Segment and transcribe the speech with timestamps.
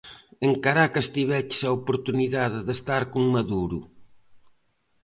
[0.45, 3.79] En Caracas tiveches a oportunidade de estar con Maduro.